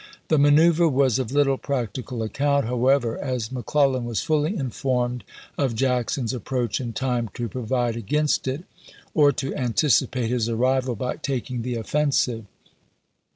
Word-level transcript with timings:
The 0.29 0.39
manoeuvre 0.39 0.89
was 0.89 1.19
of 1.19 1.31
little 1.31 1.59
practical 1.59 2.23
account, 2.23 2.65
however, 2.65 3.19
as 3.19 3.51
McClellan 3.51 4.03
was 4.03 4.19
fully 4.19 4.57
informed 4.57 5.23
of 5.59 5.75
Jackson's 5.75 6.33
approach 6.33 6.81
in 6.81 6.91
time 6.91 7.29
to 7.35 7.47
provide 7.47 7.95
against 7.95 8.47
it, 8.47 8.63
or 9.13 9.31
to 9.33 9.53
anticipate 9.55 10.31
his 10.31 10.49
arrival 10.49 10.95
by 10.95 11.17
taking 11.17 11.61
the 11.61 11.75
offensive. 11.75 12.45